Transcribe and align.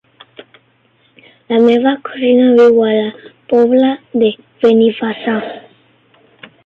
La 1.51 1.59
meva 1.65 1.91
cosina 2.07 2.47
viu 2.61 2.81
a 2.85 2.89
la 2.95 3.29
Pobla 3.53 3.93
de 4.25 4.33
Benifassà. 4.65 5.37